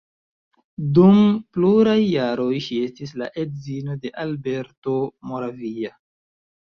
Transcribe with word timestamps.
Dum 0.97 1.17
pluraj 1.57 1.97
jaroj 2.05 2.57
ŝi 2.69 2.79
estis 2.85 3.13
la 3.23 3.29
edzino 3.43 3.99
de 4.07 4.13
Alberto 4.25 4.97
Moravia. 5.33 5.93